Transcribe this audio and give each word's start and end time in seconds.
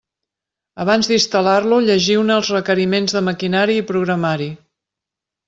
Abans 0.85 1.09
d'instal·lar-lo 1.11 1.79
llegiu-ne 1.89 2.39
els 2.41 2.49
requeriments 2.57 3.15
de 3.19 3.23
maquinari 3.27 3.79
i 3.83 3.85
programari. 3.93 4.51